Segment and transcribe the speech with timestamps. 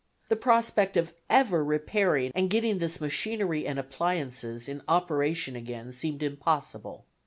[0.29, 6.23] The prospect of ever repairing and getting this machinery and appliances in operation again seemed
[6.23, 7.05] impossible.